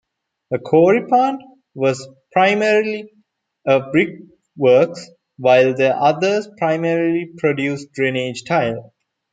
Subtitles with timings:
[0.49, 1.43] The Cory plant
[1.75, 3.13] was primarily
[3.67, 8.93] a brickworks, while the others primarily produced drainage tile.